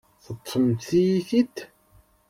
Teṭṭfemt-iyi-t-id. 0.25 1.57